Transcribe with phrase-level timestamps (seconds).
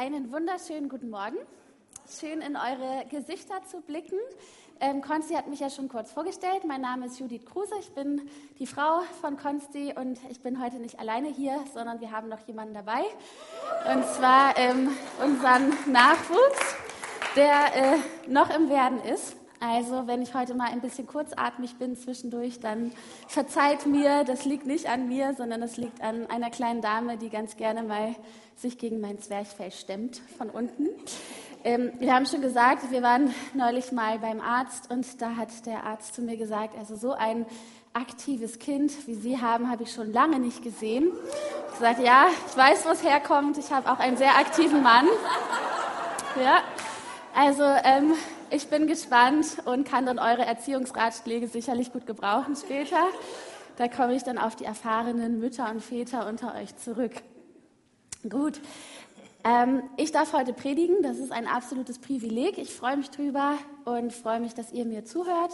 [0.00, 1.38] Einen wunderschönen guten Morgen.
[2.08, 4.16] Schön in eure Gesichter zu blicken.
[4.78, 6.62] Ähm, Konsti hat mich ja schon kurz vorgestellt.
[6.64, 7.74] Mein Name ist Judith Kruse.
[7.80, 8.30] Ich bin
[8.60, 12.46] die Frau von Konsti und ich bin heute nicht alleine hier, sondern wir haben noch
[12.46, 13.02] jemanden dabei.
[13.92, 16.76] Und zwar ähm, unseren Nachwuchs,
[17.34, 19.34] der äh, noch im Werden ist.
[19.60, 22.92] Also, wenn ich heute mal ein bisschen kurzatmig bin zwischendurch, dann
[23.26, 27.28] verzeiht mir, das liegt nicht an mir, sondern das liegt an einer kleinen Dame, die
[27.28, 28.14] ganz gerne mal
[28.54, 30.88] sich gegen mein Zwerchfell stemmt von unten.
[31.64, 35.84] Ähm, wir haben schon gesagt, wir waren neulich mal beim Arzt und da hat der
[35.84, 37.44] Arzt zu mir gesagt, also so ein
[37.94, 41.10] aktives Kind wie Sie haben, habe ich schon lange nicht gesehen.
[41.72, 43.58] Ich sagte, ja, ich weiß, wo es herkommt.
[43.58, 45.06] Ich habe auch einen sehr aktiven Mann.
[46.40, 46.62] Ja,
[47.34, 48.14] also ähm,
[48.50, 53.08] ich bin gespannt und kann dann eure Erziehungsratschläge sicherlich gut gebrauchen später.
[53.76, 57.12] Da komme ich dann auf die erfahrenen Mütter und Väter unter euch zurück.
[58.28, 58.60] Gut.
[59.44, 62.58] Ähm, ich darf heute predigen, das ist ein absolutes Privileg.
[62.58, 65.52] Ich freue mich drüber und freue mich, dass ihr mir zuhört.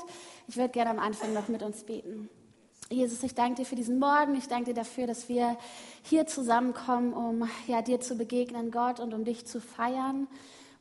[0.49, 2.31] Ich würde gerne am Anfang noch mit uns beten.
[2.91, 4.35] Jesus, ich danke dir für diesen Morgen.
[4.37, 5.57] Ich danke dir dafür, dass wir
[6.03, 10.29] hier zusammenkommen, um ja, dir zu begegnen, Gott, und um dich zu feiern,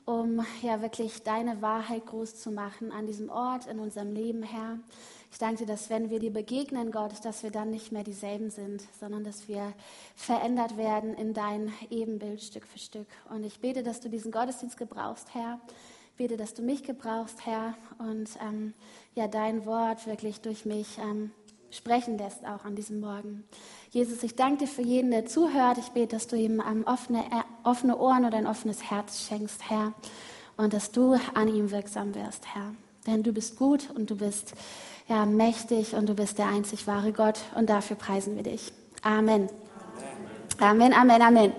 [0.06, 4.80] um ja wirklich deine Wahrheit groß zu machen an diesem Ort, in unserem Leben, Herr.
[5.32, 8.50] Ich danke dir, dass wenn wir dir begegnen, Gott, dass wir dann nicht mehr dieselben
[8.50, 9.74] sind, sondern dass wir
[10.16, 13.08] verändert werden in dein Ebenbild Stück für Stück.
[13.30, 15.60] Und ich bete, dass du diesen Gottesdienst gebrauchst, Herr.
[16.12, 18.76] Ich bete, dass du mich gebrauchst, Herr, und ähm,
[19.16, 21.32] ja, dein Wort wirklich durch mich ähm,
[21.74, 23.44] sprechen lässt, auch an diesem Morgen.
[23.92, 25.78] Jesus, ich danke dir für jeden, der zuhört.
[25.78, 29.70] Ich bete, dass du ihm ähm, offene, äh, offene Ohren oder ein offenes Herz schenkst,
[29.70, 29.94] Herr,
[30.58, 32.74] und dass du an ihm wirksam wirst, Herr.
[33.08, 34.54] Denn du bist gut und du bist
[35.10, 38.72] ja, mächtig und du bist der einzig wahre Gott und dafür preisen wir dich.
[39.02, 39.50] Amen.
[40.60, 41.54] Amen, Amen, Amen.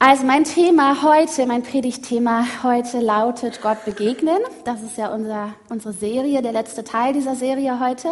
[0.00, 4.38] Also mein Thema heute, mein Predigtthema heute lautet Gott begegnen.
[4.64, 8.08] Das ist ja unser, unsere Serie, der letzte Teil dieser Serie heute.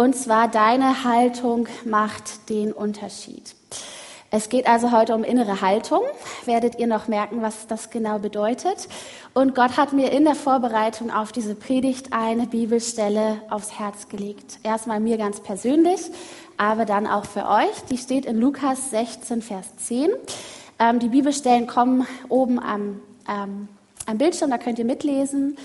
[0.00, 3.54] Und zwar deine Haltung macht den Unterschied.
[4.30, 6.00] Es geht also heute um innere Haltung.
[6.46, 8.88] Werdet ihr noch merken, was das genau bedeutet.
[9.34, 14.60] Und Gott hat mir in der Vorbereitung auf diese Predigt eine Bibelstelle aufs Herz gelegt.
[14.62, 16.00] Erstmal mir ganz persönlich,
[16.56, 17.84] aber dann auch für euch.
[17.90, 20.08] Die steht in Lukas 16, Vers 10.
[20.78, 23.68] Ähm, die Bibelstellen kommen oben am, ähm,
[24.06, 25.58] am Bildschirm, da könnt ihr mitlesen.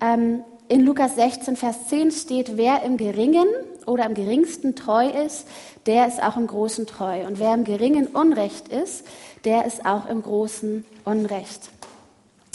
[0.00, 3.48] Ähm, in Lukas 16, Vers 10 steht, wer im Geringen
[3.86, 5.46] oder im geringsten treu ist,
[5.86, 7.26] der ist auch im Großen treu.
[7.26, 9.04] Und wer im Geringen Unrecht ist,
[9.44, 11.70] der ist auch im Großen Unrecht.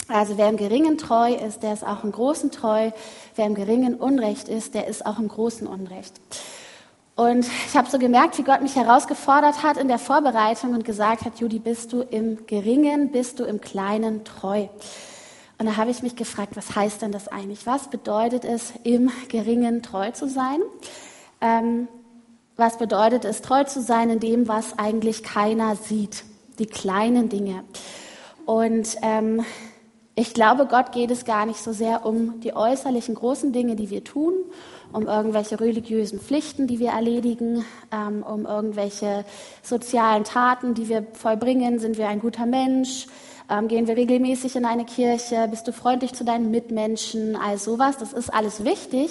[0.08, 2.90] Also wer im Geringen treu ist, der ist auch im Großen treu.
[3.36, 6.14] Wer im Geringen Unrecht ist, der ist auch im Großen Unrecht.
[7.14, 11.24] Und ich habe so gemerkt, wie Gott mich herausgefordert hat in der Vorbereitung und gesagt
[11.24, 14.68] hat, Judy, bist du im Geringen, bist du im Kleinen treu?
[15.58, 17.66] Und da habe ich mich gefragt, was heißt denn das eigentlich?
[17.66, 20.60] Was bedeutet es, im Geringen treu zu sein?
[21.40, 21.88] Ähm,
[22.56, 26.24] was bedeutet es, treu zu sein in dem, was eigentlich keiner sieht,
[26.58, 27.62] die kleinen Dinge.
[28.44, 29.44] Und ähm,
[30.16, 33.90] ich glaube, Gott geht es gar nicht so sehr um die äußerlichen großen Dinge, die
[33.90, 34.34] wir tun,
[34.92, 39.24] um irgendwelche religiösen Pflichten, die wir erledigen, ähm, um irgendwelche
[39.62, 41.78] sozialen Taten, die wir vollbringen.
[41.78, 43.06] Sind wir ein guter Mensch?
[43.48, 45.46] Ähm, gehen wir regelmäßig in eine Kirche?
[45.48, 47.36] Bist du freundlich zu deinen Mitmenschen?
[47.36, 47.96] All sowas.
[47.98, 49.10] Das ist alles wichtig.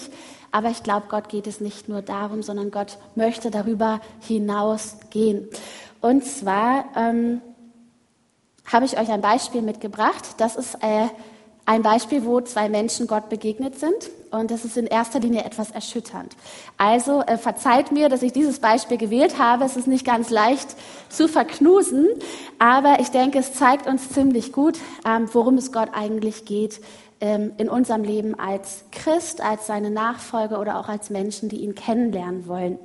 [0.51, 5.47] Aber ich glaube, Gott geht es nicht nur darum, sondern Gott möchte darüber hinausgehen.
[6.01, 7.41] Und zwar ähm,
[8.65, 10.23] habe ich euch ein Beispiel mitgebracht.
[10.37, 11.07] Das ist äh,
[11.65, 14.09] ein Beispiel, wo zwei Menschen Gott begegnet sind.
[14.31, 16.33] Und das ist in erster Linie etwas erschütternd.
[16.77, 19.65] Also äh, verzeiht mir, dass ich dieses Beispiel gewählt habe.
[19.65, 20.75] Es ist nicht ganz leicht
[21.09, 22.07] zu verknusen,
[22.57, 26.79] aber ich denke, es zeigt uns ziemlich gut, ähm, worum es Gott eigentlich geht
[27.19, 32.47] in unserem Leben als Christ, als seine Nachfolger oder auch als Menschen, die ihn kennenlernen
[32.47, 32.77] wollen.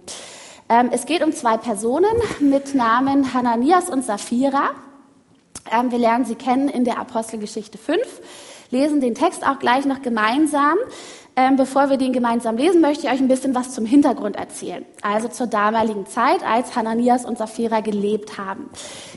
[0.68, 4.70] Ähm, es geht um zwei Personen mit Namen Hananias und Sapphira.
[5.70, 8.00] Ähm, wir lernen sie kennen in der Apostelgeschichte 5,
[8.70, 10.78] lesen den Text auch gleich noch gemeinsam.
[11.34, 14.84] Ähm, bevor wir den gemeinsam lesen, möchte ich euch ein bisschen was zum Hintergrund erzählen.
[15.00, 18.68] Also zur damaligen Zeit, als Hananias und Sapphira gelebt haben.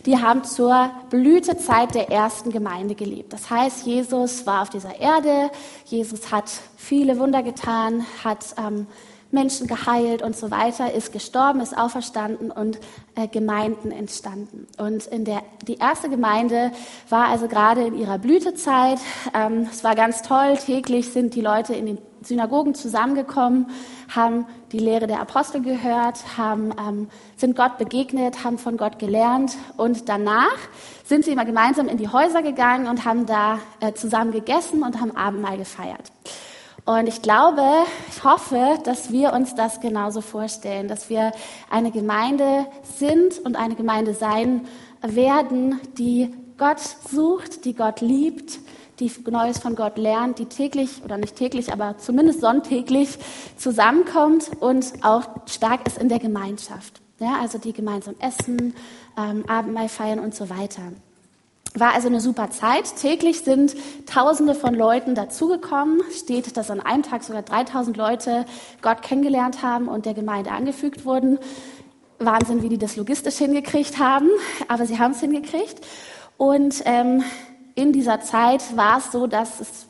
[0.05, 3.33] Die haben zur Blütezeit der ersten Gemeinde gelebt.
[3.33, 5.51] Das heißt, Jesus war auf dieser Erde,
[5.85, 8.87] Jesus hat viele Wunder getan, hat ähm,
[9.35, 12.79] Menschen geheilt und so weiter, ist gestorben, ist auferstanden und
[13.13, 14.65] äh, Gemeinden entstanden.
[14.77, 16.71] Und in der, die erste Gemeinde
[17.09, 18.97] war also gerade in ihrer Blütezeit.
[19.35, 20.57] Ähm, es war ganz toll.
[20.57, 23.67] Täglich sind die Leute in den Synagogen zusammengekommen,
[24.13, 29.55] haben die Lehre der Apostel gehört, haben, ähm, sind Gott begegnet, haben von Gott gelernt
[29.77, 30.57] und danach
[31.03, 34.99] sind sie immer gemeinsam in die Häuser gegangen und haben da äh, zusammen gegessen und
[34.99, 36.11] haben Abendmahl gefeiert.
[36.85, 37.63] Und ich glaube,
[38.09, 41.31] ich hoffe, dass wir uns das genauso vorstellen, dass wir
[41.69, 44.67] eine Gemeinde sind und eine Gemeinde sein
[45.01, 48.59] werden, die Gott sucht, die Gott liebt,
[48.99, 53.17] die Neues von Gott lernt, die täglich oder nicht täglich, aber zumindest sonntäglich
[53.57, 57.01] zusammenkommt und auch stark ist in der Gemeinschaft.
[57.19, 58.75] Ja, also die gemeinsam essen,
[59.17, 60.81] ähm, Abendmahl feiern und so weiter.
[61.77, 62.95] War also eine super Zeit.
[62.95, 63.75] Täglich sind
[64.05, 66.01] Tausende von Leuten dazugekommen.
[66.11, 68.45] Steht, dass an einem Tag sogar 3000 Leute
[68.81, 71.37] Gott kennengelernt haben und der Gemeinde angefügt wurden.
[72.17, 74.29] Wahnsinn, wie die das logistisch hingekriegt haben,
[74.69, 75.85] aber sie haben es hingekriegt.
[76.37, 77.25] Und ähm,
[77.75, 79.87] in dieser Zeit war es so, dass es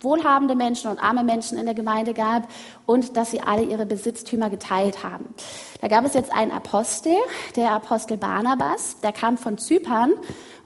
[0.00, 2.48] wohlhabende Menschen und arme Menschen in der Gemeinde gab
[2.86, 5.32] und dass sie alle ihre Besitztümer geteilt haben.
[5.80, 7.14] Da gab es jetzt einen Apostel,
[7.54, 10.12] der Apostel Barnabas, der kam von Zypern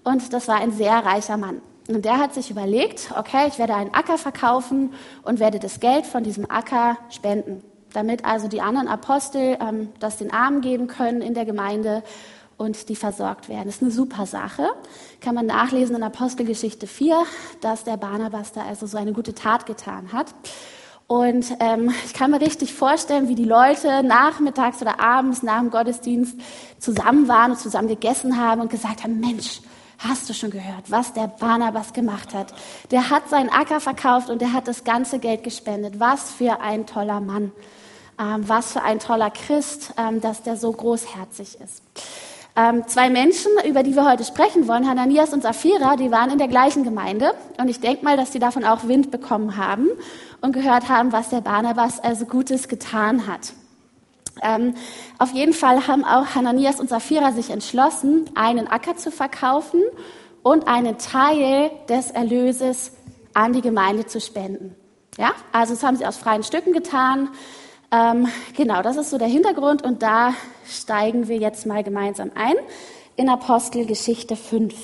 [0.05, 1.61] und das war ein sehr reicher Mann.
[1.89, 6.07] Und der hat sich überlegt, okay, ich werde einen Acker verkaufen und werde das Geld
[6.07, 7.63] von diesem Acker spenden,
[7.93, 12.03] damit also die anderen Apostel ähm, das den Armen geben können in der Gemeinde
[12.57, 13.65] und die versorgt werden.
[13.67, 14.69] Das ist eine super Sache.
[15.21, 17.17] Kann man nachlesen in Apostelgeschichte 4,
[17.61, 20.35] dass der Barnabas da also so eine gute Tat getan hat.
[21.07, 25.71] Und ähm, ich kann mir richtig vorstellen, wie die Leute nachmittags oder abends nach dem
[25.71, 26.41] Gottesdienst
[26.79, 29.61] zusammen waren und zusammen gegessen haben und gesagt haben, Mensch,
[30.07, 32.53] Hast du schon gehört, was der Barnabas gemacht hat?
[32.91, 35.99] Der hat seinen Acker verkauft und der hat das ganze Geld gespendet.
[35.99, 37.53] Was für ein toller Mann.
[38.21, 41.83] Ähm, was für ein toller Christ, ähm, dass der so großherzig ist.
[42.55, 46.39] Ähm, zwei Menschen, über die wir heute sprechen wollen, Hananias und Sapphira, die waren in
[46.39, 47.33] der gleichen Gemeinde.
[47.59, 49.89] Und ich denke mal, dass die davon auch Wind bekommen haben
[50.43, 53.55] und gehört haben, was der Barnabas also Gutes getan hat.
[54.43, 54.75] Ähm,
[55.19, 59.83] auf jeden Fall haben auch Hananias und Sapphira sich entschlossen, einen Acker zu verkaufen
[60.43, 62.93] und einen Teil des Erlöses
[63.33, 64.75] an die Gemeinde zu spenden.
[65.19, 67.31] Ja, also das haben sie aus freien Stücken getan.
[67.93, 70.35] Ähm, genau, das ist so der Hintergrund und da
[70.67, 72.57] steigen wir jetzt mal gemeinsam ein
[73.17, 74.75] in Apostelgeschichte 5.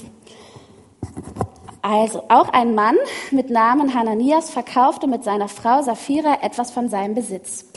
[1.83, 2.97] Also, auch ein Mann
[3.31, 7.70] mit Namen Hananias verkaufte mit seiner Frau Sapphira etwas von seinem Besitz.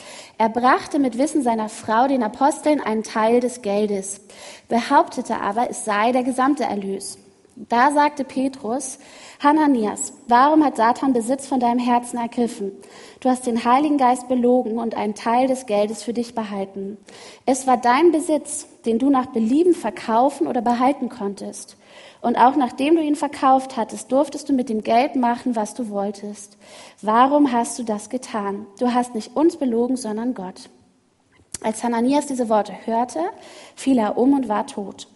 [0.43, 4.19] Er brachte mit Wissen seiner Frau den Aposteln einen Teil des Geldes,
[4.67, 7.17] behauptete aber, es sei der gesamte Erlös.
[7.55, 8.99] Da sagte Petrus,
[9.41, 12.73] Hananias, warum hat Satan Besitz von deinem Herzen ergriffen?
[13.21, 16.97] Du hast den Heiligen Geist belogen und einen Teil des Geldes für dich behalten.
[17.45, 21.77] Es war dein Besitz, den du nach Belieben verkaufen oder behalten konntest.
[22.23, 25.89] Und auch nachdem du ihn verkauft hattest, durftest du mit dem Geld machen, was du
[25.89, 26.57] wolltest.
[27.01, 28.65] Warum hast du das getan?
[28.79, 30.69] Du hast nicht uns belogen, sondern Gott.
[31.61, 33.19] Als Hananias diese Worte hörte,
[33.75, 35.09] fiel er um und war tot.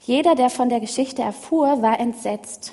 [0.00, 2.72] Jeder, der von der Geschichte erfuhr, war entsetzt.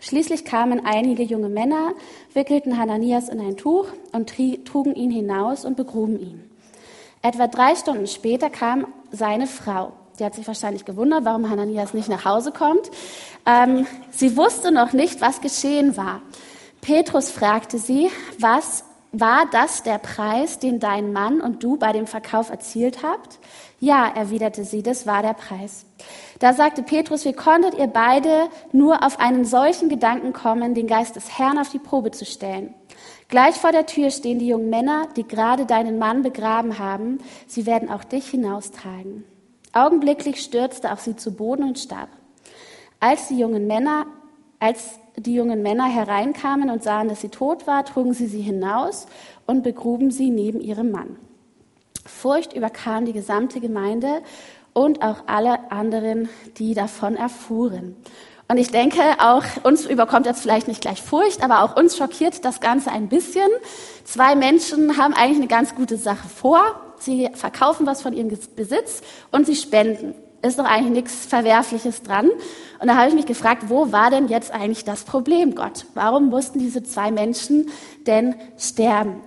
[0.00, 1.92] Schließlich kamen einige junge Männer,
[2.34, 4.34] wickelten Hananias in ein Tuch und
[4.64, 6.50] trugen ihn hinaus und begruben ihn.
[7.22, 9.92] Etwa drei Stunden später kam seine Frau.
[10.20, 12.90] Die hat sich wahrscheinlich gewundert, warum Hananias nicht nach Hause kommt.
[13.46, 16.20] Ähm, sie wusste noch nicht, was geschehen war.
[16.82, 22.06] Petrus fragte sie, was war das der Preis, den dein Mann und du bei dem
[22.06, 23.38] Verkauf erzielt habt?
[23.80, 25.86] Ja, erwiderte sie, das war der Preis.
[26.38, 31.16] Da sagte Petrus, wie konntet ihr beide nur auf einen solchen Gedanken kommen, den Geist
[31.16, 32.74] des Herrn auf die Probe zu stellen?
[33.28, 37.18] Gleich vor der Tür stehen die jungen Männer, die gerade deinen Mann begraben haben.
[37.46, 39.24] Sie werden auch dich hinaustragen.
[39.72, 42.08] Augenblicklich stürzte auch sie zu Boden und starb.
[42.98, 44.06] Als die jungen Männer,
[44.58, 49.06] als die jungen Männer hereinkamen und sahen, dass sie tot war, trugen sie sie hinaus
[49.46, 51.16] und begruben sie neben ihrem Mann.
[52.04, 54.22] Furcht überkam die gesamte Gemeinde
[54.72, 57.96] und auch alle anderen, die davon erfuhren.
[58.48, 62.44] Und ich denke, auch uns überkommt jetzt vielleicht nicht gleich Furcht, aber auch uns schockiert
[62.44, 63.48] das Ganze ein bisschen.
[64.02, 66.60] Zwei Menschen haben eigentlich eine ganz gute Sache vor.
[67.02, 70.14] Sie verkaufen was von ihrem Besitz und sie spenden.
[70.42, 72.30] Ist doch eigentlich nichts Verwerfliches dran.
[72.78, 75.84] Und da habe ich mich gefragt, wo war denn jetzt eigentlich das Problem, Gott?
[75.94, 77.68] Warum mussten diese zwei Menschen
[78.06, 79.20] denn sterben?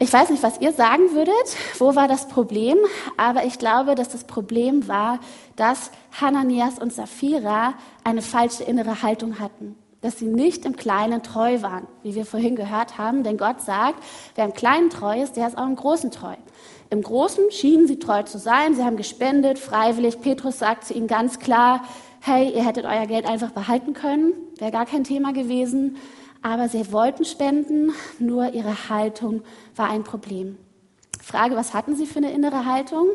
[0.00, 1.34] Ich weiß nicht, was ihr sagen würdet,
[1.78, 2.76] wo war das Problem,
[3.16, 5.20] aber ich glaube, dass das Problem war,
[5.54, 9.76] dass Hananias und Sapphira eine falsche innere Haltung hatten.
[10.02, 13.22] dass sie nicht im Kleinen treu waren, wie wir vorhin gehört haben.
[13.22, 14.02] Denn Gott sagt,
[14.34, 16.34] wer im Kleinen treu ist, der ist auch im Großen treu.
[16.92, 18.74] Im Großen schienen sie treu zu sein.
[18.74, 20.20] Sie haben gespendet, freiwillig.
[20.20, 21.84] Petrus sagt zu ihnen ganz klar,
[22.20, 24.34] hey, ihr hättet euer Geld einfach behalten können.
[24.58, 25.96] Wäre gar kein Thema gewesen.
[26.42, 29.42] Aber sie wollten spenden, nur ihre Haltung
[29.74, 30.58] war ein Problem.
[31.18, 33.06] Frage, was hatten sie für eine innere Haltung?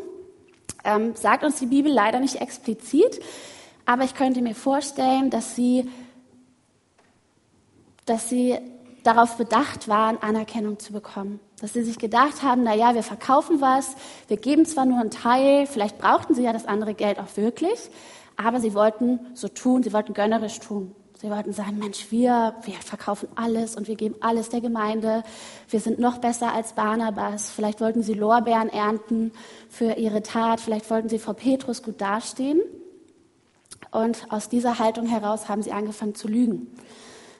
[0.82, 3.20] Ähm, sagt uns die Bibel leider nicht explizit,
[3.86, 5.88] aber ich könnte mir vorstellen, dass sie
[8.06, 8.58] dass sie
[9.04, 11.38] darauf bedacht waren, Anerkennung zu bekommen.
[11.60, 13.96] Dass sie sich gedacht haben, na ja, wir verkaufen was,
[14.28, 17.90] wir geben zwar nur einen Teil, vielleicht brauchten sie ja das andere Geld auch wirklich,
[18.36, 20.94] aber sie wollten so tun, sie wollten gönnerisch tun.
[21.20, 25.24] Sie wollten sagen, Mensch, wir, wir verkaufen alles und wir geben alles der Gemeinde.
[25.68, 27.50] Wir sind noch besser als Barnabas.
[27.50, 29.32] Vielleicht wollten sie Lorbeeren ernten
[29.68, 30.60] für ihre Tat.
[30.60, 32.60] Vielleicht wollten sie vor Petrus gut dastehen.
[33.90, 36.68] Und aus dieser Haltung heraus haben sie angefangen zu lügen.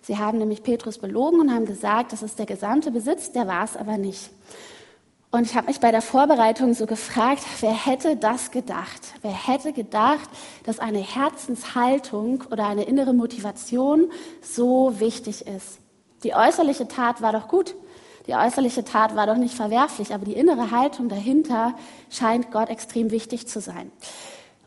[0.02, 3.64] Sie haben nämlich Petrus belogen und haben gesagt, das ist der gesamte Besitz, der war
[3.64, 4.30] es aber nicht.
[5.30, 9.14] Und ich habe mich bei der Vorbereitung so gefragt, wer hätte das gedacht?
[9.20, 10.28] Wer hätte gedacht,
[10.64, 15.80] dass eine Herzenshaltung oder eine innere Motivation so wichtig ist?
[16.22, 17.74] Die äußerliche Tat war doch gut.
[18.26, 21.74] Die äußerliche Tat war doch nicht verwerflich, aber die innere Haltung dahinter
[22.10, 23.92] scheint Gott extrem wichtig zu sein.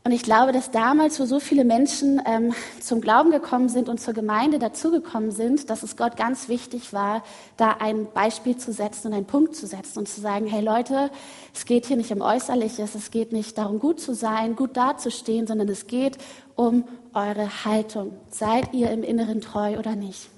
[0.04, 4.00] Und ich glaube, dass damals, wo so viele Menschen ähm, zum Glauben gekommen sind und
[4.00, 7.24] zur Gemeinde dazugekommen sind, dass es Gott ganz wichtig war,
[7.56, 11.12] da ein Beispiel zu setzen und einen Punkt zu setzen und zu sagen, hey Leute,
[11.54, 15.46] es geht hier nicht um Äußerliches, es geht nicht darum, gut zu sein, gut dazustehen,
[15.46, 16.18] sondern es geht
[16.56, 18.14] um eure Haltung.
[18.32, 20.30] Seid ihr im Inneren treu oder nicht?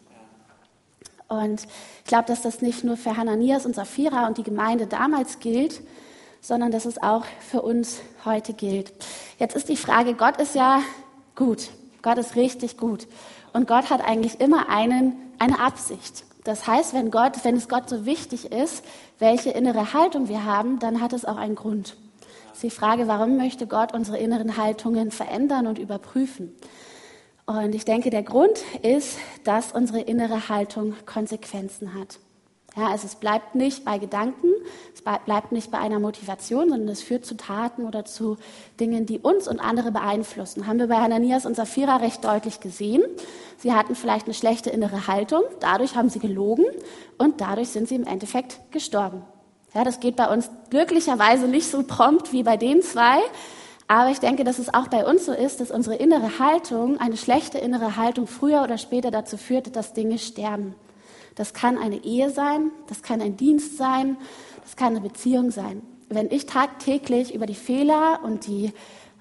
[1.30, 1.68] Und
[2.04, 5.82] ich glaube, dass das nicht nur für Hananias und Sapphira und die Gemeinde damals gilt,
[6.44, 8.94] sondern dass es auch für uns heute gilt.
[9.40, 10.82] Jetzt ist die Frage, Gott ist ja
[11.36, 11.70] gut.
[12.04, 13.08] Gott ist richtig gut.
[13.54, 16.26] Und Gott hat eigentlich immer einen, eine Absicht.
[16.44, 18.84] Das heißt, wenn Gott, wenn es Gott so wichtig ist,
[19.20, 21.96] welche innere Haltung wir haben, dann hat es auch einen Grund.
[22.50, 26.54] Das ist die Frage, warum möchte Gott unsere inneren Haltungen verändern und überprüfen?
[27.46, 32.20] Und ich denke, der Grund ist, dass unsere innere Haltung Konsequenzen hat.
[32.76, 34.48] Ja, also es bleibt nicht bei Gedanken,
[34.96, 38.38] es bleibt nicht bei einer Motivation, sondern es führt zu Taten oder zu
[38.80, 40.66] Dingen, die uns und andere beeinflussen.
[40.66, 43.04] Haben wir bei Hananias und Sapphira recht deutlich gesehen.
[43.58, 46.66] Sie hatten vielleicht eine schlechte innere Haltung, dadurch haben sie gelogen
[47.20, 49.22] und dadurch sind sie im Endeffekt gestorben.
[49.76, 53.20] Ja, das geht bei uns glücklicherweise nicht so prompt wie bei den zwei.
[53.88, 57.18] Aber ich denke, dass es auch bei uns so ist, dass unsere innere Haltung, eine
[57.18, 60.74] schlechte innere Haltung früher oder später dazu führt, dass Dinge sterben.
[61.36, 64.18] Das kann eine Ehe sein, das kann ein Dienst sein,
[64.62, 65.82] das kann eine Beziehung sein.
[66.10, 68.72] Wenn ich tagtäglich über die Fehler und die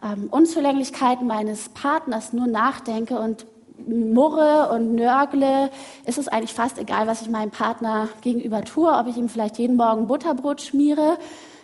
[0.02, 3.46] ähm, Unzulänglichkeiten meines Partners nur nachdenke und
[3.86, 5.70] murre und nörgle,
[6.06, 9.58] ist es eigentlich fast egal, was ich meinem Partner gegenüber tue, ob ich ihm vielleicht
[9.58, 11.18] jeden Morgen Butterbrot schmiere.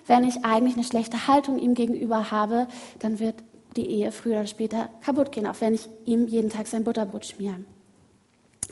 [0.07, 2.67] Wenn ich eigentlich eine schlechte Haltung ihm gegenüber habe,
[2.99, 3.37] dann wird
[3.77, 7.27] die Ehe früher oder später kaputt gehen, auch wenn ich ihm jeden Tag sein Butterbrot
[7.27, 7.57] schmiere.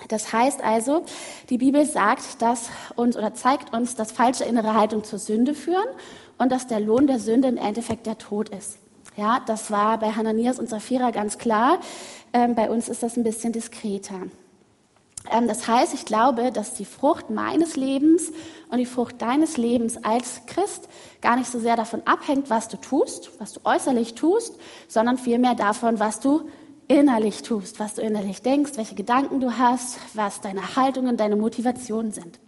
[0.09, 1.05] Das heißt also,
[1.51, 5.89] die Bibel sagt, dass uns oder zeigt uns, dass falsche innere Haltung zur Sünde führen
[6.39, 8.79] und dass der Lohn der Sünde im Endeffekt der Tod ist.
[9.17, 11.81] Ja, das war bei Hananias und Sapphira ganz klar.
[12.33, 14.23] Ähm, bei uns ist das ein bisschen diskreter.
[15.31, 18.31] Ähm, das heißt, ich glaube, dass die Frucht meines Lebens
[18.71, 20.89] und die Frucht deines Lebens als Christ
[21.21, 24.55] gar nicht so sehr davon abhängt, was du tust, was du äußerlich tust,
[24.89, 26.49] sondern vielmehr davon, was du
[26.89, 32.13] innerlich tust, was du innerlich denkst, welche Gedanken du hast, was deine Haltungen, deine Motivationen
[32.13, 32.39] sind.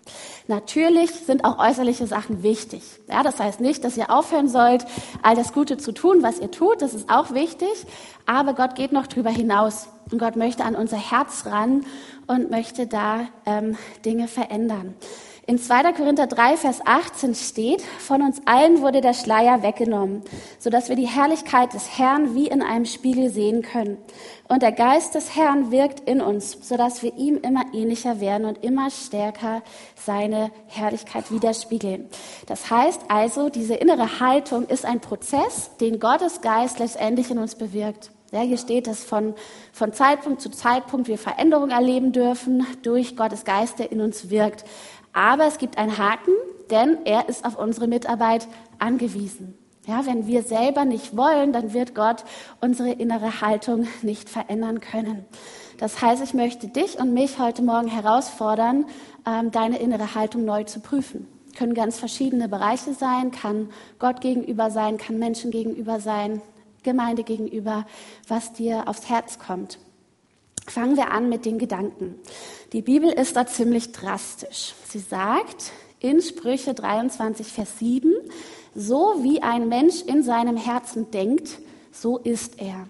[0.46, 2.82] Natürlich sind auch äußerliche Sachen wichtig.
[3.08, 4.84] Ja, das heißt nicht, dass ihr aufhören sollt,
[5.22, 6.82] all das Gute zu tun, was ihr tut.
[6.82, 7.68] Das ist auch wichtig.
[8.26, 9.88] Aber Gott geht noch drüber hinaus.
[10.10, 11.84] Und Gott möchte an unser Herz ran
[12.26, 14.94] und möchte da ähm, Dinge verändern.
[15.48, 15.94] In 2.
[15.94, 20.20] Korinther 3, Vers 18 steht, von uns allen wurde der Schleier weggenommen,
[20.58, 23.96] sodass wir die Herrlichkeit des Herrn wie in einem Spiegel sehen können.
[24.46, 28.62] Und der Geist des Herrn wirkt in uns, sodass wir ihm immer ähnlicher werden und
[28.62, 29.62] immer stärker
[29.96, 32.10] seine Herrlichkeit widerspiegeln.
[32.44, 37.54] Das heißt also, diese innere Haltung ist ein Prozess, den Gottes Geist letztendlich in uns
[37.54, 38.10] bewirkt.
[38.30, 39.34] Ja, hier steht, dass von,
[39.72, 44.66] von Zeitpunkt zu Zeitpunkt wir Veränderungen erleben dürfen durch Gottes Geist, der in uns wirkt.
[45.18, 46.32] Aber es gibt einen Haken,
[46.70, 48.46] denn er ist auf unsere Mitarbeit
[48.78, 49.58] angewiesen.
[49.84, 52.22] Ja, wenn wir selber nicht wollen, dann wird Gott
[52.60, 55.24] unsere innere Haltung nicht verändern können.
[55.78, 58.84] Das heißt, ich möchte dich und mich heute Morgen herausfordern,
[59.26, 61.26] ähm, deine innere Haltung neu zu prüfen.
[61.56, 66.42] Können ganz verschiedene Bereiche sein, kann Gott gegenüber sein, kann Menschen gegenüber sein,
[66.84, 67.86] Gemeinde gegenüber,
[68.28, 69.80] was dir aufs Herz kommt.
[70.68, 72.16] Fangen wir an mit den Gedanken.
[72.72, 74.74] Die Bibel ist da ziemlich drastisch.
[74.88, 78.12] Sie sagt in Sprüche 23, Vers 7,
[78.74, 81.58] so wie ein Mensch in seinem Herzen denkt,
[81.90, 82.86] so ist er.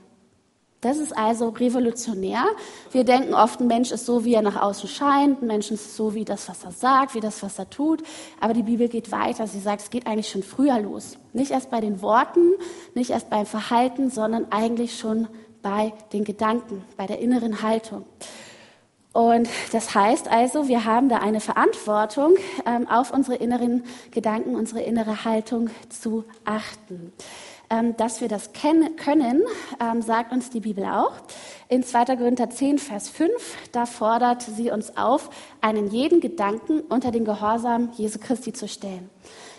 [0.81, 2.45] Das ist also revolutionär.
[2.93, 5.97] Wir denken oft, ein Mensch ist so, wie er nach außen scheint, ein Mensch ist
[5.97, 8.03] so, wie das, was er sagt, wie das, was er tut.
[8.41, 9.49] Aber die Bibel geht weiter.
[9.49, 11.17] Sie sagt, es geht eigentlich schon früher los.
[11.33, 12.53] Nicht erst bei den Worten,
[12.95, 15.27] nicht erst beim Verhalten, sondern eigentlich schon
[15.63, 18.05] bei den Gedanken, bei der inneren Haltung.
[19.13, 22.37] Und das heißt also, wir haben da eine Verantwortung,
[22.67, 27.13] ähm, auf unsere inneren Gedanken, unsere innere Haltung zu achten.
[27.71, 29.43] Ähm, dass wir das können,
[29.81, 31.13] ähm, sagt uns die Bibel auch.
[31.69, 32.17] In 2.
[32.17, 33.31] Korinther 10, Vers 5,
[33.73, 39.11] da fordert sie uns auf, einen jeden Gedanken unter den Gehorsam Jesu Christi zu stellen.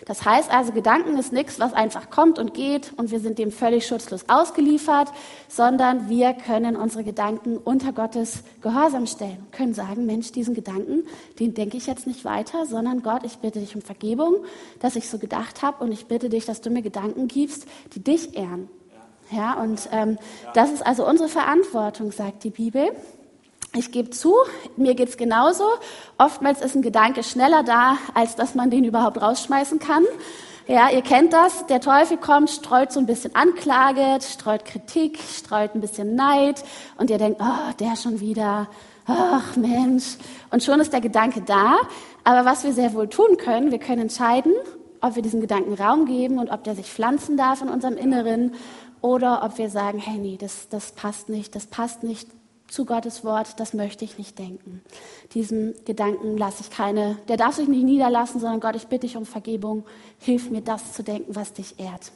[0.06, 3.52] Das heißt also, Gedanken ist nichts, was einfach kommt und geht und wir sind dem
[3.52, 5.12] völlig schutzlos ausgeliefert,
[5.48, 11.04] sondern wir können unsere Gedanken unter Gottes Gehorsam stellen, können sagen, Mensch, diesen Gedanken,
[11.38, 14.36] den denke ich jetzt nicht weiter, sondern Gott, ich bitte dich um Vergebung,
[14.80, 18.02] dass ich so gedacht habe und ich bitte dich, dass du mir Gedanken gibst, die
[18.02, 18.68] dich ehren.
[19.30, 20.18] Ja, und ähm,
[20.54, 22.90] das ist also unsere Verantwortung, sagt die Bibel.
[23.72, 24.34] Ich gebe zu,
[24.76, 25.64] mir geht's genauso.
[26.18, 30.04] Oftmals ist ein Gedanke schneller da, als dass man den überhaupt rausschmeißen kann.
[30.66, 31.66] Ja, ihr kennt das.
[31.66, 36.64] Der Teufel kommt, streut so ein bisschen Anklage, streut Kritik, streut ein bisschen Neid
[36.98, 38.68] und ihr denkt, oh, der schon wieder.
[39.06, 40.16] Ach Mensch.
[40.50, 41.78] Und schon ist der Gedanke da.
[42.24, 44.52] Aber was wir sehr wohl tun können, wir können entscheiden,
[45.00, 48.54] ob wir diesen Gedanken Raum geben und ob der sich pflanzen darf in unserem Inneren
[49.00, 52.28] oder ob wir sagen, hey, nee, das, das passt nicht, das passt nicht
[52.70, 54.82] zu Gottes Wort, das möchte ich nicht denken.
[55.34, 59.16] Diesem Gedanken lasse ich keine, der darf sich nicht niederlassen, sondern Gott, ich bitte dich
[59.16, 59.84] um Vergebung,
[60.18, 62.12] hilf mir das zu denken, was dich ehrt.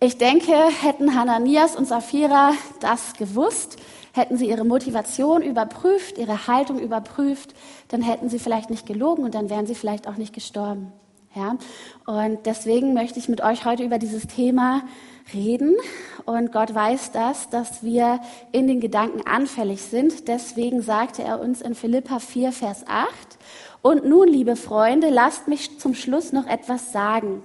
[0.00, 3.76] Ich denke, hätten Hananias und Sapphira das gewusst,
[4.12, 7.54] hätten sie ihre Motivation überprüft, ihre Haltung überprüft,
[7.88, 10.92] dann hätten sie vielleicht nicht gelogen und dann wären sie vielleicht auch nicht gestorben.
[11.34, 11.56] Ja?
[12.06, 14.82] Und deswegen möchte ich mit euch heute über dieses Thema
[15.32, 15.76] reden.
[16.24, 18.20] Und Gott weiß das, dass wir
[18.52, 20.28] in den Gedanken anfällig sind.
[20.28, 23.38] Deswegen sagte er uns in Philippa 4, Vers 8,
[23.82, 27.42] und nun, liebe Freunde, lasst mich zum Schluss noch etwas sagen.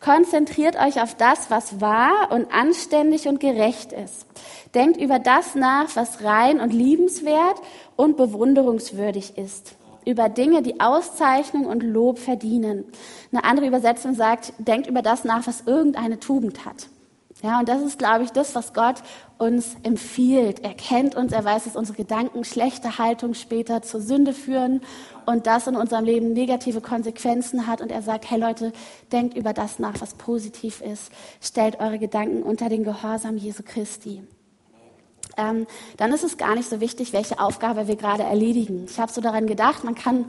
[0.00, 4.26] Konzentriert euch auf das, was wahr und anständig und gerecht ist.
[4.74, 7.56] Denkt über das nach, was rein und liebenswert
[7.96, 9.76] und bewunderungswürdig ist.
[10.04, 12.84] Über Dinge, die Auszeichnung und Lob verdienen.
[13.32, 16.88] Eine andere Übersetzung sagt, denkt über das nach, was irgendeine Tugend hat.
[17.42, 18.96] Ja, und das ist, glaube ich, das, was Gott
[19.38, 20.64] uns empfiehlt.
[20.64, 24.80] Er kennt uns, er weiß, dass unsere Gedanken schlechte Haltung später zur Sünde führen
[25.24, 27.80] und das in unserem Leben negative Konsequenzen hat.
[27.80, 28.72] Und er sagt, hey Leute,
[29.12, 31.12] denkt über das nach, was positiv ist.
[31.40, 34.24] Stellt eure Gedanken unter den Gehorsam Jesu Christi.
[35.36, 38.86] Ähm, dann ist es gar nicht so wichtig, welche Aufgabe wir gerade erledigen.
[38.90, 40.24] Ich habe so daran gedacht, man kann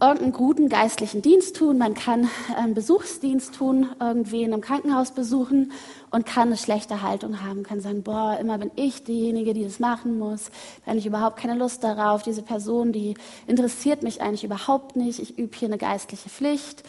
[0.00, 5.72] irgendeinen guten geistlichen Dienst tun, man kann einen Besuchsdienst tun, irgendwie in einem Krankenhaus besuchen
[6.10, 9.78] und kann eine schlechte Haltung haben, kann sagen, boah, immer bin ich diejenige, die das
[9.78, 10.50] machen muss,
[10.86, 13.14] habe ich überhaupt keine Lust darauf, diese Person, die
[13.46, 16.82] interessiert mich eigentlich überhaupt nicht, ich übe hier eine geistliche Pflicht.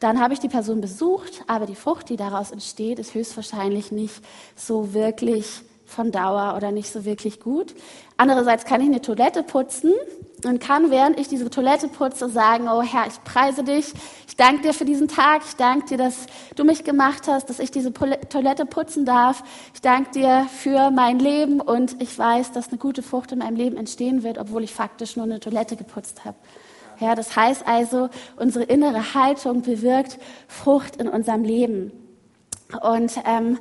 [0.00, 4.22] Dann habe ich die Person besucht, aber die Frucht, die daraus entsteht, ist höchstwahrscheinlich nicht
[4.54, 7.74] so wirklich von Dauer oder nicht so wirklich gut.
[8.16, 9.92] Andererseits kann ich eine Toilette putzen
[10.44, 13.92] und kann, während ich diese Toilette putze, sagen, oh Herr, ich preise dich,
[14.26, 17.58] ich danke dir für diesen Tag, ich danke dir, dass du mich gemacht hast, dass
[17.58, 19.42] ich diese Toilette putzen darf,
[19.74, 23.56] ich danke dir für mein Leben und ich weiß, dass eine gute Frucht in meinem
[23.56, 26.36] Leben entstehen wird, obwohl ich faktisch nur eine Toilette geputzt habe.
[26.98, 30.18] Ja, das heißt also, unsere innere Haltung bewirkt
[30.48, 31.92] Frucht in unserem Leben.
[32.82, 33.58] Und ähm,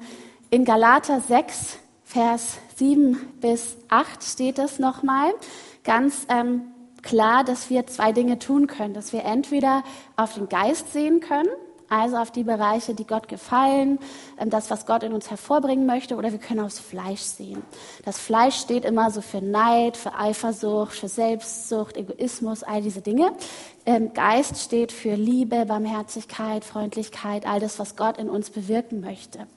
[0.50, 5.34] in Galater 6, Vers 7 bis 8 steht es nochmal
[5.84, 6.62] ganz ähm,
[7.02, 8.94] klar, dass wir zwei Dinge tun können.
[8.94, 9.84] Dass wir entweder
[10.16, 11.50] auf den Geist sehen können,
[11.90, 13.98] also auf die Bereiche, die Gott gefallen,
[14.40, 17.64] ähm, das, was Gott in uns hervorbringen möchte, oder wir können aufs Fleisch sehen.
[18.06, 23.32] Das Fleisch steht immer so für Neid, für Eifersucht, für Selbstsucht, Egoismus, all diese Dinge.
[23.88, 29.48] Ähm, Geist steht für Liebe, Barmherzigkeit, Freundlichkeit, all das, was Gott in uns bewirken möchte.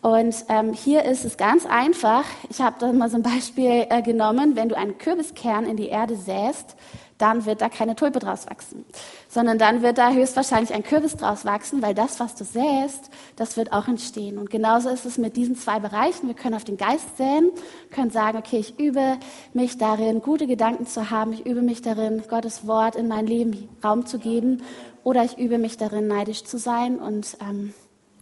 [0.00, 2.24] Und ähm, hier ist es ganz einfach.
[2.50, 4.54] Ich habe da mal so ein Beispiel äh, genommen.
[4.54, 6.76] Wenn du einen Kürbiskern in die Erde säst,
[7.18, 8.84] dann wird da keine Tulpe draus wachsen,
[9.28, 13.56] sondern dann wird da höchstwahrscheinlich ein Kürbis draus wachsen, weil das, was du säst, das
[13.56, 14.38] wird auch entstehen.
[14.38, 16.28] Und genauso ist es mit diesen zwei Bereichen.
[16.28, 17.50] Wir können auf den Geist säen,
[17.90, 19.18] können sagen, okay, ich übe
[19.52, 23.68] mich darin, gute Gedanken zu haben, ich übe mich darin, Gottes Wort in mein Leben
[23.84, 24.62] Raum zu geben,
[25.02, 27.72] oder ich übe mich darin, neidisch zu sein und ähm,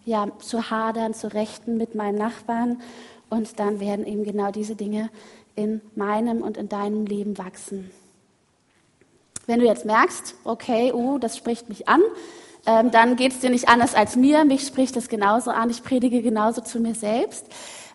[0.07, 2.81] ja, zu hadern, zu rechten mit meinen Nachbarn.
[3.29, 5.09] Und dann werden eben genau diese Dinge
[5.55, 7.91] in meinem und in deinem Leben wachsen.
[9.47, 12.01] Wenn du jetzt merkst, okay, uh, das spricht mich an,
[12.65, 14.45] ähm, dann geht es dir nicht anders als mir.
[14.45, 15.69] Mich spricht es genauso an.
[15.69, 17.45] Ich predige genauso zu mir selbst.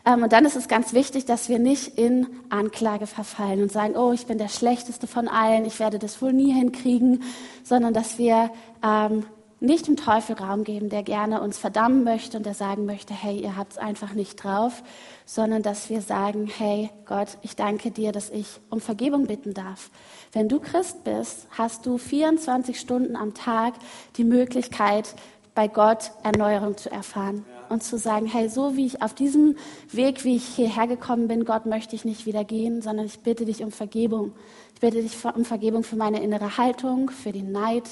[0.04, 3.96] Ähm, und dann ist es ganz wichtig, dass wir nicht in Anklage verfallen und sagen,
[3.96, 7.22] oh, ich bin der Schlechteste von allen, ich werde das wohl nie hinkriegen,
[7.62, 8.50] sondern dass wir
[8.82, 9.24] ähm,
[9.62, 13.40] nicht dem Teufel Raum geben, der gerne uns verdammen möchte und der sagen möchte, hey,
[13.40, 14.82] ihr habt es einfach nicht drauf,
[15.24, 19.90] sondern dass wir sagen, hey Gott, ich danke dir, dass ich um Vergebung bitten darf.
[20.32, 23.74] Wenn du Christ bist, hast du 24 Stunden am Tag
[24.16, 25.14] die Möglichkeit,
[25.54, 29.56] bei Gott Erneuerung zu erfahren und zu sagen, hey, so wie ich auf diesem
[29.90, 33.44] Weg, wie ich hierher gekommen bin, Gott möchte ich nicht wieder gehen, sondern ich bitte
[33.46, 34.32] dich um Vergebung.
[34.74, 37.84] Ich bitte dich um Vergebung für meine innere Haltung, für den Neid,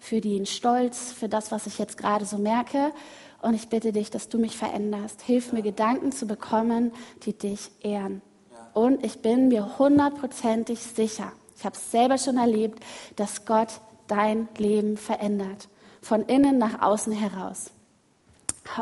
[0.00, 2.92] für den Stolz, für das, was ich jetzt gerade so merke.
[3.40, 5.22] Und ich bitte dich, dass du mich veränderst.
[5.22, 8.20] Hilf mir, Gedanken zu bekommen, die dich ehren.
[8.74, 12.82] Und ich bin mir hundertprozentig sicher, ich habe es selber schon erlebt,
[13.16, 15.68] dass Gott dein Leben verändert.
[16.00, 17.70] Von innen nach außen heraus.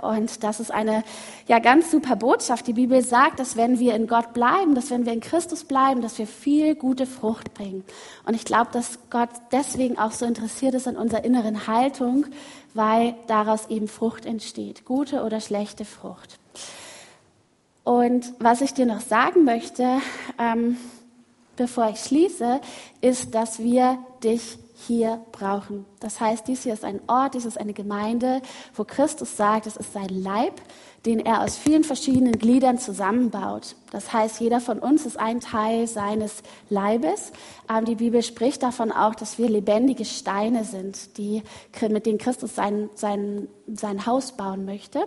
[0.02, 1.04] Und das ist eine
[1.46, 2.66] ja ganz super Botschaft.
[2.66, 6.02] Die Bibel sagt, dass wenn wir in Gott bleiben, dass wenn wir in Christus bleiben,
[6.02, 7.84] dass wir viel gute Frucht bringen.
[8.24, 12.26] Und ich glaube, dass Gott deswegen auch so interessiert ist an unserer inneren Haltung,
[12.74, 16.38] weil daraus eben Frucht entsteht, gute oder schlechte Frucht.
[17.84, 20.00] Und was ich dir noch sagen möchte,
[20.38, 20.76] ähm,
[21.56, 22.60] bevor ich schließe,
[23.00, 25.86] ist, dass wir dich hier brauchen.
[26.00, 28.42] Das heißt, dies hier ist ein Ort, dies ist eine Gemeinde,
[28.74, 30.60] wo Christus sagt, es ist sein Leib,
[31.06, 33.76] den er aus vielen verschiedenen Gliedern zusammenbaut.
[33.90, 37.32] Das heißt, jeder von uns ist ein Teil seines Leibes.
[37.86, 41.42] Die Bibel spricht davon auch, dass wir lebendige Steine sind, die,
[41.88, 45.06] mit denen Christus sein, sein, sein Haus bauen möchte.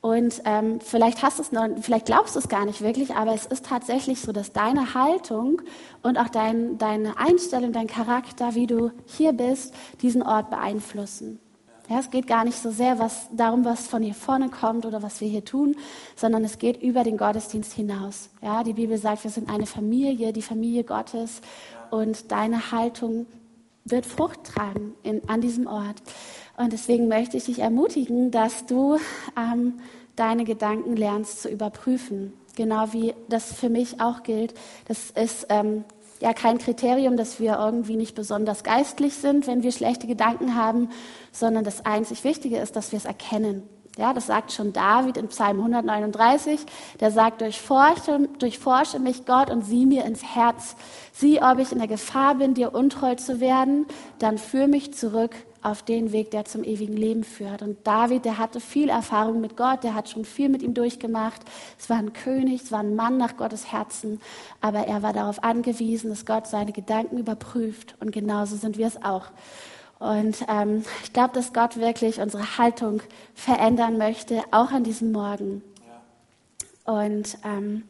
[0.00, 3.46] Und ähm, vielleicht hast es noch, vielleicht glaubst du es gar nicht wirklich, aber es
[3.46, 5.60] ist tatsächlich so, dass deine Haltung
[6.02, 11.40] und auch dein, deine Einstellung, dein Charakter, wie du hier bist, diesen Ort beeinflussen.
[11.88, 15.02] Ja, es geht gar nicht so sehr was, darum, was von hier vorne kommt oder
[15.02, 15.74] was wir hier tun,
[16.16, 18.28] sondern es geht über den Gottesdienst hinaus.
[18.42, 21.40] Ja, die Bibel sagt, wir sind eine Familie, die Familie Gottes
[21.90, 23.26] und deine Haltung
[23.84, 26.02] wird Frucht tragen in, an diesem Ort.
[26.58, 28.98] Und deswegen möchte ich dich ermutigen, dass du
[29.36, 29.74] ähm,
[30.16, 32.32] deine Gedanken lernst zu überprüfen.
[32.56, 34.54] Genau wie das für mich auch gilt.
[34.88, 35.84] Das ist ähm,
[36.20, 40.88] ja kein Kriterium, dass wir irgendwie nicht besonders geistlich sind, wenn wir schlechte Gedanken haben,
[41.30, 43.62] sondern das einzig Wichtige ist, dass wir es erkennen.
[43.96, 46.60] Ja, das sagt schon David in Psalm 139.
[46.98, 50.74] Der sagt, durchforsche, durchforsche mich Gott und sieh mir ins Herz.
[51.12, 53.86] Sieh, ob ich in der Gefahr bin, dir untreu zu werden.
[54.18, 57.62] Dann führ mich zurück auf den Weg, der zum ewigen Leben führt.
[57.62, 61.42] Und David, der hatte viel Erfahrung mit Gott, der hat schon viel mit ihm durchgemacht.
[61.78, 64.20] Es war ein König, es war ein Mann nach Gottes Herzen,
[64.60, 67.96] aber er war darauf angewiesen, dass Gott seine Gedanken überprüft.
[68.00, 69.26] Und genauso sind wir es auch.
[69.98, 73.02] Und ähm, ich glaube, dass Gott wirklich unsere Haltung
[73.34, 75.62] verändern möchte, auch an diesem Morgen.
[76.84, 77.82] Und ähm,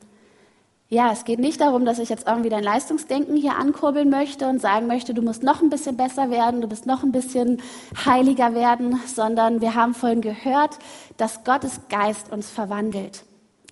[0.91, 4.59] ja, es geht nicht darum, dass ich jetzt irgendwie dein Leistungsdenken hier ankurbeln möchte und
[4.61, 7.61] sagen möchte, du musst noch ein bisschen besser werden, du bist noch ein bisschen
[8.07, 10.79] heiliger werden, sondern wir haben vorhin gehört,
[11.19, 13.25] dass Gottes Geist uns verwandelt.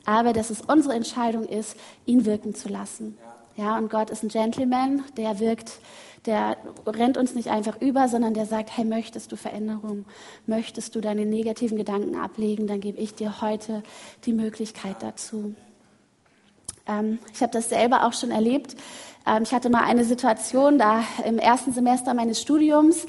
[0.05, 3.17] Aber dass es unsere Entscheidung ist, ihn wirken zu lassen.
[3.57, 5.81] Ja, und Gott ist ein Gentleman, der wirkt,
[6.27, 10.05] der rennt uns nicht einfach über, sondern der sagt, hey, möchtest du Veränderung?
[10.47, 12.67] Möchtest du deine negativen Gedanken ablegen?
[12.67, 13.83] Dann gebe ich dir heute
[14.27, 15.55] die Möglichkeit dazu.
[16.87, 18.77] Ähm, ich habe das selber auch schon erlebt.
[19.27, 23.07] Ähm, ich hatte mal eine Situation da im ersten Semester meines Studiums.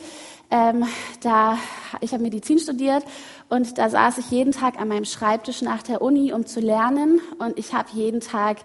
[0.49, 0.85] Ähm,
[1.21, 1.57] da
[1.99, 3.03] ich habe Medizin studiert
[3.49, 7.19] und da saß ich jeden Tag an meinem Schreibtisch nach der Uni, um zu lernen.
[7.37, 8.57] Und ich habe jeden Tag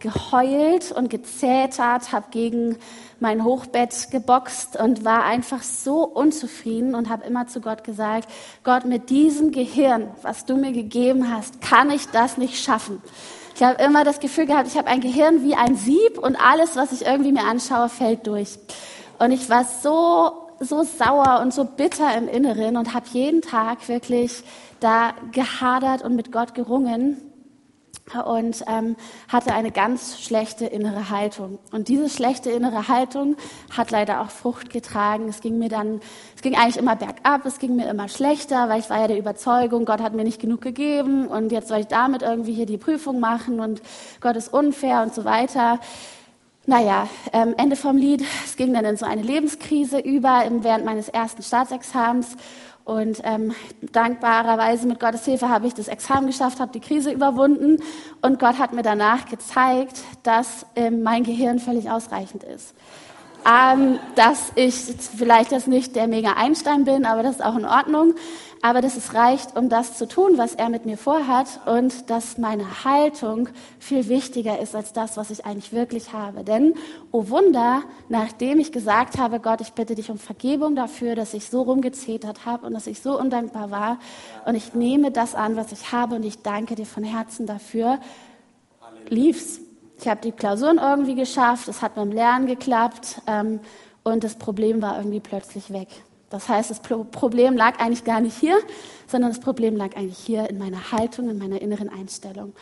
[0.00, 2.76] geheult und gezetert, habe gegen
[3.20, 8.28] mein Hochbett geboxt und war einfach so unzufrieden und habe immer zu Gott gesagt,
[8.64, 13.00] Gott, mit diesem Gehirn, was du mir gegeben hast, kann ich das nicht schaffen.
[13.58, 16.76] Ich habe immer das Gefühl gehabt, ich habe ein Gehirn wie ein Sieb und alles,
[16.76, 18.56] was ich irgendwie mir anschaue, fällt durch.
[19.18, 23.88] Und ich war so so sauer und so bitter im Inneren und habe jeden Tag
[23.88, 24.44] wirklich
[24.78, 27.16] da gehadert und mit Gott gerungen
[28.14, 28.96] und ähm,
[29.28, 31.58] hatte eine ganz schlechte innere Haltung.
[31.72, 33.36] Und diese schlechte innere Haltung
[33.76, 35.28] hat leider auch Frucht getragen.
[35.28, 36.00] Es ging mir dann,
[36.34, 39.18] es ging eigentlich immer bergab, es ging mir immer schlechter, weil ich war ja der
[39.18, 42.78] Überzeugung, Gott hat mir nicht genug gegeben und jetzt soll ich damit irgendwie hier die
[42.78, 43.82] Prüfung machen und
[44.20, 45.80] Gott ist unfair und so weiter.
[46.68, 51.08] Naja, ähm, Ende vom Lied, es ging dann in so eine Lebenskrise über während meines
[51.08, 52.36] ersten Staatsexamens
[52.88, 53.52] Und ähm,
[53.92, 57.82] dankbarerweise mit Gottes Hilfe habe ich das Examen geschafft, habe die Krise überwunden
[58.22, 62.74] und Gott hat mir danach gezeigt, dass ähm, mein Gehirn völlig ausreichend ist.
[63.46, 67.64] Ähm, dass ich vielleicht jetzt nicht der Mega Einstein bin, aber das ist auch in
[67.64, 68.14] Ordnung
[68.62, 72.38] aber dass es reicht, um das zu tun, was er mit mir vorhat und dass
[72.38, 73.48] meine Haltung
[73.78, 76.44] viel wichtiger ist als das, was ich eigentlich wirklich habe.
[76.44, 76.74] Denn,
[77.12, 81.48] oh Wunder, nachdem ich gesagt habe, Gott, ich bitte dich um Vergebung dafür, dass ich
[81.48, 83.98] so rumgezetert habe und dass ich so undankbar war
[84.44, 88.00] und ich nehme das an, was ich habe und ich danke dir von Herzen dafür,
[89.08, 89.60] lief's.
[90.00, 93.60] Ich habe die Klausuren irgendwie geschafft, es hat beim Lernen geklappt ähm,
[94.04, 95.88] und das Problem war irgendwie plötzlich weg.
[96.30, 98.58] Das heißt, das Problem lag eigentlich gar nicht hier,
[99.06, 102.52] sondern das Problem lag eigentlich hier in meiner Haltung, in meiner inneren Einstellung.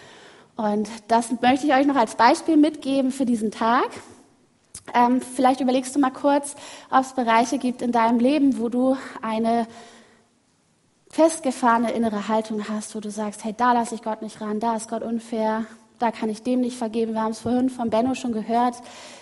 [0.57, 3.89] Und das möchte ich euch noch als Beispiel mitgeben für diesen Tag.
[4.95, 6.55] Ähm, vielleicht überlegst du mal kurz,
[6.91, 9.67] ob es Bereiche gibt in deinem Leben, wo du eine
[11.11, 14.77] festgefahrene innere Haltung hast, wo du sagst, hey, da lasse ich Gott nicht ran, da
[14.77, 15.67] ist Gott unfair,
[15.99, 17.15] da kann ich dem nicht vergeben.
[17.15, 18.77] Wir haben es vorhin von Benno schon gehört.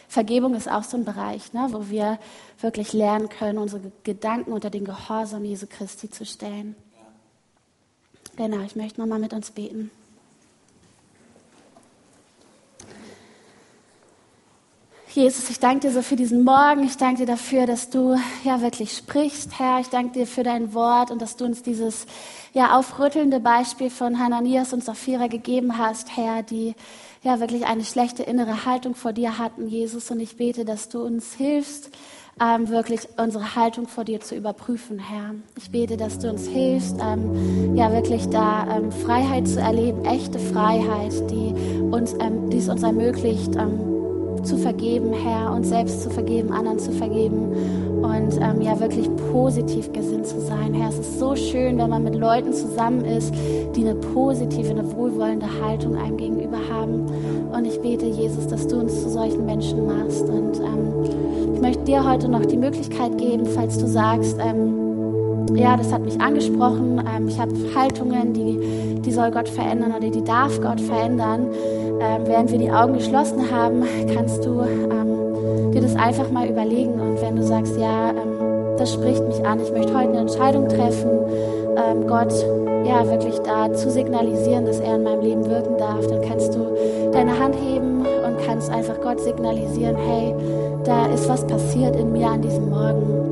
[0.09, 2.19] Vergebung ist auch so ein Bereich, ne, wo wir
[2.61, 6.77] wirklich lernen können, unsere Gedanken unter den Gehorsam Jesu Christi zu stellen.
[8.37, 9.91] Genau, ich möchte nochmal mit uns beten.
[15.15, 16.83] Jesus, ich danke dir so für diesen Morgen.
[16.83, 19.79] Ich danke dir dafür, dass du ja wirklich sprichst, Herr.
[19.79, 22.07] Ich danke dir für dein Wort und dass du uns dieses
[22.53, 26.75] ja aufrüttelnde Beispiel von Hananias und Sapphira gegeben hast, Herr, die
[27.23, 30.11] ja wirklich eine schlechte innere Haltung vor dir hatten, Jesus.
[30.11, 31.91] Und ich bete, dass du uns hilfst,
[32.41, 35.37] ähm, wirklich unsere Haltung vor dir zu überprüfen, Herr.
[35.57, 40.41] Ich bete, dass du uns hilfst, ähm, ja wirklich da ähm, Freiheit zu erleben, echte
[40.41, 43.95] Freiheit, die uns, ähm, die es uns ermöglicht, ähm,
[44.45, 47.53] zu vergeben, Herr, uns selbst zu vergeben, anderen zu vergeben
[48.03, 50.75] und ähm, ja wirklich positiv gesinnt zu sein.
[50.75, 53.33] Herr, es ist so schön, wenn man mit Leuten zusammen ist,
[53.75, 57.07] die eine positive, eine wohlwollende Haltung einem gegenüber haben.
[57.53, 60.29] Und ich bete, Jesus, dass du uns zu solchen Menschen machst.
[60.29, 64.85] Und ähm, ich möchte dir heute noch die Möglichkeit geben, falls du sagst, ähm,
[65.55, 67.03] ja, das hat mich angesprochen.
[67.15, 71.49] Ähm, ich habe Haltungen, die, die soll Gott verändern oder die darf Gott verändern.
[72.05, 73.83] Ähm, während wir die Augen geschlossen haben,
[74.15, 77.01] kannst du ähm, dir das einfach mal überlegen.
[77.01, 80.69] Und wenn du sagst, ja, ähm, das spricht mich an, ich möchte heute eine Entscheidung
[80.69, 81.11] treffen,
[81.77, 82.33] ähm, Gott
[82.85, 86.67] ja wirklich da zu signalisieren, dass er in meinem Leben wirken darf, dann kannst du
[87.13, 90.35] deine Hand heben und kannst einfach Gott signalisieren, hey,
[90.85, 93.25] da ist was passiert in mir an diesem Morgen.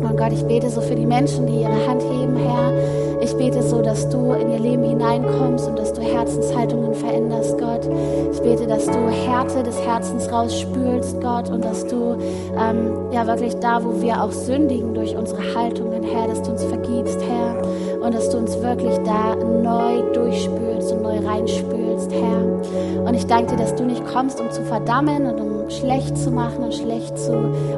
[0.00, 2.72] Und Gott, ich bete so für die Menschen, die ihre Hand heben, Herr.
[3.20, 7.88] Ich bete so, dass du in ihr Leben hineinkommst und dass du Herzenshaltungen veränderst, Gott.
[8.32, 12.16] Ich bete, dass du Härte des Herzens rausspülst, Gott, und dass du
[12.58, 16.64] ähm, ja wirklich da, wo wir auch sündigen durch unsere Haltungen, Herr, dass du uns
[16.64, 17.62] vergibst, Herr,
[18.02, 23.04] und dass du uns wirklich da neu durchspülst und neu reinspülst, Herr.
[23.06, 26.30] Und ich danke dir, dass du nicht kommst, um zu verdammen und um schlecht zu
[26.30, 27.32] machen und schlecht zu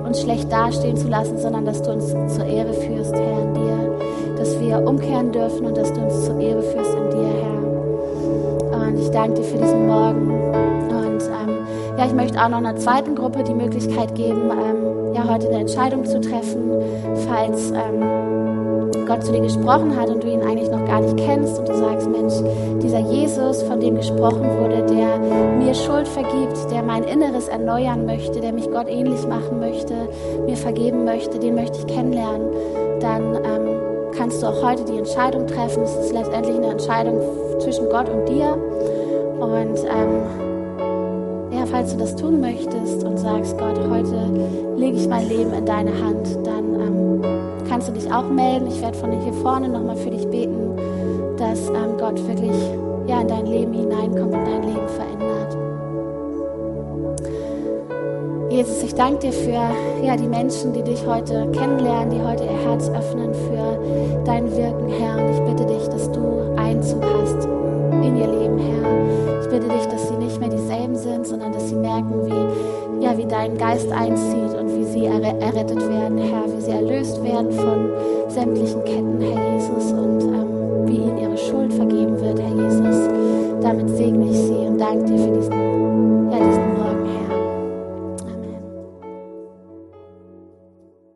[0.05, 3.88] uns schlecht dastehen zu lassen, sondern dass du uns zur Ehre führst, Herr, in dir,
[4.39, 8.89] dass wir umkehren dürfen und dass du uns zur Ehre führst in dir, Herr.
[8.89, 10.31] Und ich danke dir für diesen Morgen.
[10.31, 11.67] Und ähm,
[11.99, 15.61] ja, ich möchte auch noch einer zweiten Gruppe die Möglichkeit geben, ähm, ja, heute eine
[15.61, 16.71] Entscheidung zu treffen,
[17.27, 18.29] falls ähm,
[19.07, 21.75] Gott zu dir gesprochen hat und du ihn eigentlich noch gar nicht kennst und du
[21.75, 22.35] sagst, Mensch,
[22.83, 25.19] dieser Jesus, von dem gesprochen wurde, der
[25.59, 29.95] mir Schuld vergibt, der mein Inneres erneuern möchte, der mich Gott ähnlich machen möchte,
[30.47, 32.49] mir vergeben möchte, den möchte ich kennenlernen,
[33.01, 33.68] dann ähm,
[34.19, 35.85] kannst du auch heute die Entscheidung treffen.
[35.85, 37.21] Es ist letztendlich eine Entscheidung
[37.61, 38.59] zwischen Gott und dir.
[39.39, 44.29] Und ähm, ja, falls du das tun möchtest und sagst, Gott, heute
[44.77, 47.23] lege ich mein Leben in deine Hand, dann ähm,
[47.69, 48.67] kannst du dich auch melden.
[48.67, 50.77] Ich werde von hier vorne nochmal für dich beten,
[51.37, 52.57] dass ähm, Gott wirklich
[53.07, 55.28] ja, in dein Leben hineinkommt und dein Leben verändert.
[58.51, 62.71] Jesus, ich danke dir für ja, die Menschen, die dich heute kennenlernen, die heute ihr
[62.71, 63.79] Herz öffnen für
[64.25, 65.17] dein Wirken, Herr.
[65.19, 69.43] Und ich bitte dich, dass du Einzug hast in ihr Leben, Herr.
[69.43, 73.19] Ich bitte dich, dass sie nicht mehr dieselben sind, sondern dass sie merken, wie, ja,
[73.19, 77.91] wie dein Geist einzieht und wie sie errettet werden, Herr, wie sie erlöst werden von
[78.29, 83.11] sämtlichen Ketten, Herr Jesus, und ähm, wie ihnen ihre Schuld vergeben wird, Herr Jesus.
[83.61, 85.78] Damit segne ich sie und danke dir für diesen